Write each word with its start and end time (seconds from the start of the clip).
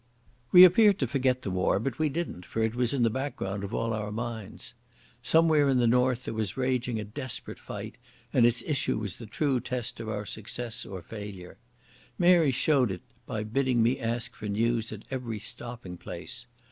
We 0.51 0.63
appeared 0.63 0.97
to 0.97 1.07
forget 1.07 1.43
the 1.43 1.51
war, 1.51 1.77
but 1.77 1.99
we 1.99 2.09
didn't, 2.09 2.43
for 2.43 2.63
it 2.63 2.73
was 2.73 2.91
in 2.91 3.03
the 3.03 3.11
background 3.11 3.63
of 3.63 3.71
all 3.71 3.93
our 3.93 4.11
minds. 4.11 4.73
Somewhere 5.21 5.69
in 5.69 5.77
the 5.77 5.85
north 5.85 6.25
there 6.25 6.33
was 6.33 6.57
raging 6.57 6.99
a 6.99 7.03
desperate 7.03 7.59
fight, 7.59 7.99
and 8.33 8.43
its 8.43 8.63
issue 8.63 8.97
was 8.97 9.17
the 9.17 9.27
true 9.27 9.59
test 9.59 9.99
of 9.99 10.09
our 10.09 10.25
success 10.25 10.87
or 10.87 11.03
failure. 11.03 11.59
Mary 12.17 12.49
showed 12.49 12.89
it 12.89 13.03
by 13.27 13.43
bidding 13.43 13.83
me 13.83 13.99
ask 13.99 14.33
for 14.33 14.47
news 14.47 14.91
at 14.91 15.03
every 15.11 15.37
stopping 15.37 15.97
place. 15.97 16.47